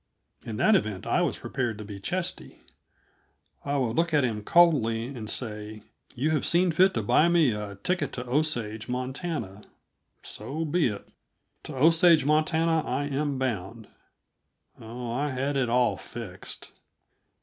In 0.43 0.57
that 0.57 0.75
event 0.75 1.05
I 1.05 1.21
was 1.21 1.37
prepared 1.37 1.77
to 1.77 1.85
be 1.85 1.99
chesty. 1.99 2.63
I 3.63 3.77
would 3.77 3.95
look 3.95 4.15
at 4.15 4.23
him 4.23 4.41
coldly 4.41 5.05
and 5.05 5.29
say: 5.29 5.83
"You 6.15 6.31
have 6.31 6.43
seen 6.43 6.71
fit 6.71 6.95
to 6.95 7.03
buy 7.03 7.29
me 7.29 7.51
a 7.51 7.75
ticket 7.83 8.11
to 8.13 8.27
Osage, 8.27 8.89
Montana. 8.89 9.61
So 10.23 10.65
be 10.65 10.87
it; 10.87 11.07
to 11.65 11.75
Osage, 11.75 12.25
Montana, 12.25 12.79
am 12.83 13.35
I 13.35 13.37
bound." 13.37 13.89
Oh, 14.79 15.11
I 15.11 15.29
had 15.29 15.55
it 15.55 15.69
all 15.69 15.97
fixed! 15.97 16.71